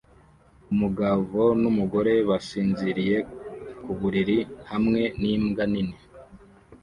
[0.73, 3.17] Umugabo numugore basinziriye
[3.83, 4.39] ku buriri
[4.71, 5.97] hamwe nimbwa nini